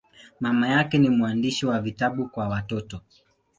[0.39, 3.01] Mama yake ni mwandishi wa vitabu kwa watoto.